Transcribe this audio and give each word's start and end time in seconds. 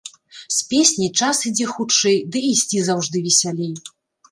З 0.55 0.61
песняй 0.71 1.11
час 1.19 1.43
ідзе 1.51 1.67
хутчэй 1.75 2.17
ды 2.35 2.43
і 2.49 2.51
ісці 2.55 2.83
заўжды 2.91 3.25
весялей. 3.29 3.73